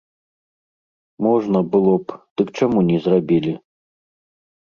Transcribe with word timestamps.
Можна 1.25 1.59
было 1.75 1.93
б, 2.07 2.17
дык 2.41 2.47
чаму 2.59 2.79
не 2.89 2.97
зрабілі? 3.05 3.53